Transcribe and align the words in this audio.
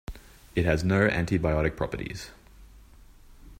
It 0.55 0.65
has 0.65 0.83
no 0.83 1.07
antibiotic 1.07 1.77
properties. 1.77 2.31